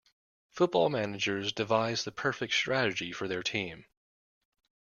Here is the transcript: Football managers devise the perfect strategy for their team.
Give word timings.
Football 0.49 0.89
managers 0.89 1.51
devise 1.53 2.05
the 2.05 2.11
perfect 2.11 2.53
strategy 2.53 3.11
for 3.11 3.27
their 3.27 3.43
team. 3.43 3.85